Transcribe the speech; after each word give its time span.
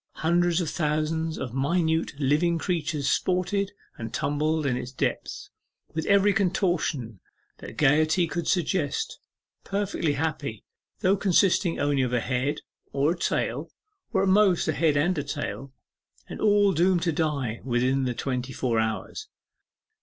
Hundreds 0.15 0.59
of 0.61 0.67
thousands 0.67 1.37
of 1.37 1.53
minute 1.53 2.19
living 2.19 2.57
creatures 2.57 3.07
sported 3.07 3.71
and 3.99 4.11
tumbled 4.11 4.65
in 4.65 4.75
its 4.75 4.91
depth 4.91 5.49
with 5.93 6.07
every 6.07 6.33
contortion 6.33 7.19
that 7.59 7.77
gaiety 7.77 8.25
could 8.25 8.47
suggest; 8.47 9.19
perfectly 9.63 10.13
happy, 10.13 10.63
though 11.01 11.15
consisting 11.15 11.79
only 11.79 12.01
of 12.01 12.13
a 12.13 12.19
head, 12.19 12.61
or 12.91 13.11
a 13.11 13.15
tail, 13.15 13.69
or 14.11 14.23
at 14.23 14.29
most 14.29 14.67
a 14.67 14.73
head 14.73 14.97
and 14.97 15.19
a 15.19 15.23
tail, 15.23 15.71
and 16.27 16.41
all 16.41 16.73
doomed 16.73 17.03
to 17.03 17.11
die 17.11 17.61
within 17.63 18.05
the 18.05 18.15
twenty 18.15 18.53
four 18.53 18.79
hours. 18.79 19.27